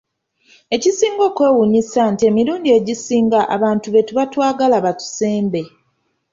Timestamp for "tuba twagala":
4.07-4.77